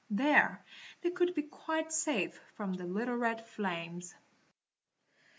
There 0.09 0.65
they 1.03 1.09
would 1.11 1.35
be 1.35 1.43
quite 1.43 1.91
safe 1.93 2.41
from 2.55 2.73
the 2.73 2.85
little 2.87 3.17
red 3.17 3.45
flames. 3.45 4.15